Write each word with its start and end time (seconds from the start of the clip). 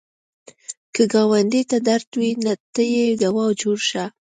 که 0.93 1.03
ګاونډي 1.13 1.61
ته 1.69 1.77
درد 1.87 2.09
وي، 2.19 2.31
ته 2.73 2.81
یې 2.93 3.05
دوا 3.21 3.45
جوړ 3.61 3.77
شه 3.89 4.03